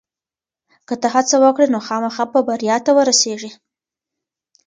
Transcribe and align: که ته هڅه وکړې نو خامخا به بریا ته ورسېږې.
که 0.87 0.93
ته 1.01 1.07
هڅه 1.15 1.35
وکړې 1.43 1.67
نو 1.73 1.79
خامخا 1.87 2.23
به 2.31 2.39
بریا 2.47 2.77
ته 2.85 2.91
ورسېږې. 2.95 3.51